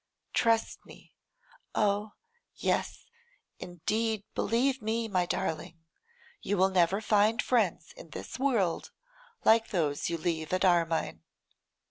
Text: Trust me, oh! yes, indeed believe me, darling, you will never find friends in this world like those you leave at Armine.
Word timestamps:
Trust 0.33 0.83
me, 0.83 1.13
oh! 1.75 2.13
yes, 2.55 3.05
indeed 3.59 4.23
believe 4.33 4.81
me, 4.81 5.07
darling, 5.27 5.83
you 6.41 6.57
will 6.57 6.69
never 6.71 7.01
find 7.01 7.39
friends 7.39 7.93
in 7.95 8.09
this 8.09 8.39
world 8.39 8.89
like 9.45 9.67
those 9.67 10.09
you 10.09 10.17
leave 10.17 10.53
at 10.53 10.65
Armine. 10.65 11.21